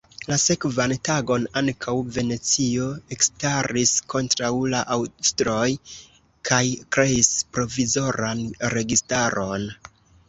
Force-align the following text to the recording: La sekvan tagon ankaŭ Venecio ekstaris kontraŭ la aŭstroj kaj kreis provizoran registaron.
La 0.29 0.35
sekvan 0.43 0.93
tagon 1.07 1.43
ankaŭ 1.59 1.93
Venecio 2.15 2.87
ekstaris 3.15 3.91
kontraŭ 4.15 4.51
la 4.75 4.79
aŭstroj 4.97 5.69
kaj 6.51 6.63
kreis 6.97 7.31
provizoran 7.59 8.43
registaron. 8.77 9.73